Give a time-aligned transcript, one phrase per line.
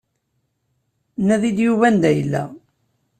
[1.27, 2.43] Nadi-d Yuba anda yella.